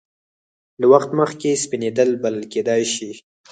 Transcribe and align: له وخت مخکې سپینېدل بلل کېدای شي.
له 0.79 0.85
وخت 0.93 1.09
مخکې 1.19 1.61
سپینېدل 1.63 2.09
بلل 2.23 2.43
کېدای 2.53 2.83
شي. 2.93 3.11